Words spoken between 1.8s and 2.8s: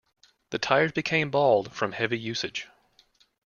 heavy usage.